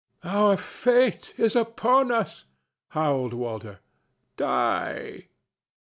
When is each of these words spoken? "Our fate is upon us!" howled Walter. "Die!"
"Our 0.23 0.57
fate 0.57 1.35
is 1.37 1.55
upon 1.55 2.11
us!" 2.11 2.45
howled 2.87 3.33
Walter. 3.35 3.81
"Die!" 4.35 5.27